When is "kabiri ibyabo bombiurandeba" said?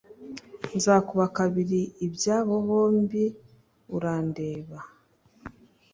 1.37-4.77